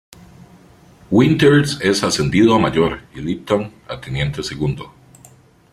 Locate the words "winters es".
1.11-2.01